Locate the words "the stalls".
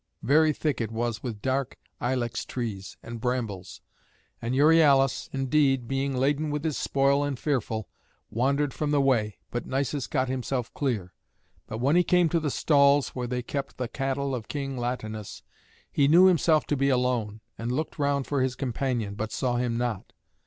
12.39-13.09